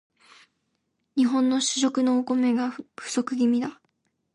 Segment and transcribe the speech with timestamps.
[1.15, 3.79] 日本の主食のお米が不足気味だ